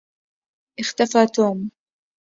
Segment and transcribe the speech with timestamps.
[0.79, 1.71] اختفى توم.